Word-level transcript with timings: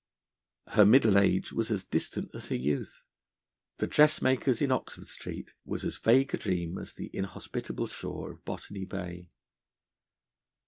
Her 0.69 0.83
middle 0.83 1.15
age 1.15 1.53
was 1.53 1.69
as 1.69 1.83
distant 1.83 2.31
as 2.33 2.47
her 2.47 2.55
youth. 2.55 3.03
The 3.77 3.85
dressmaker's 3.85 4.59
in 4.59 4.71
Oxford 4.71 5.05
Street 5.05 5.53
was 5.63 5.85
as 5.85 5.99
vague 5.99 6.33
a 6.33 6.37
dream 6.39 6.79
as 6.79 6.93
the 6.93 7.11
inhospitable 7.15 7.85
shore 7.85 8.31
of 8.31 8.43
Botany 8.43 8.85
Bay. 8.85 9.27